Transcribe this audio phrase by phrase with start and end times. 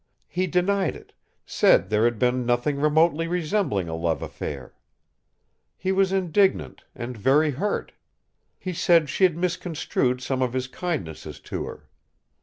[0.27, 1.13] He denied it,
[1.45, 4.73] said there had been nothing remotely resembling a love affair.
[5.77, 7.91] He was indignant, and very hurt!
[8.57, 11.87] He said she'd misconstrued some of his kindnesses to her.